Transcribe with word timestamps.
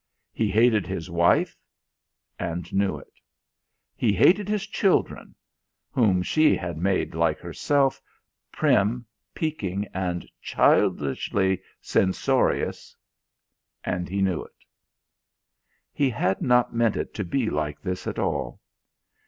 He 0.33 0.49
hated 0.49 0.87
his 0.87 1.11
wife, 1.11 1.59
and 2.39 2.73
knew 2.73 2.97
it. 2.97 3.13
He 3.95 4.13
hated 4.13 4.49
his 4.49 4.65
children 4.65 5.35
whom 5.91 6.23
she 6.23 6.55
had 6.57 6.75
made 6.79 7.13
like 7.13 7.37
herself, 7.37 8.01
prim, 8.51 9.05
peeking 9.35 9.85
and 9.93 10.27
childishly 10.41 11.61
censorious 11.81 12.95
and 13.83 14.09
knew 14.09 14.43
it. 14.43 14.65
He 15.93 16.09
had 16.09 16.41
not 16.41 16.73
meant 16.73 16.95
it 16.97 17.13
to 17.13 17.23
be 17.23 17.51
like 17.51 17.79
this 17.79 18.07
at 18.07 18.17
all. 18.17 18.59